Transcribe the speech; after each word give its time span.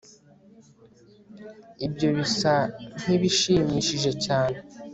ibyo 1.85 2.07
bisa 2.17 2.55
nkibishimishije 2.99 4.11
cyane 4.25 4.57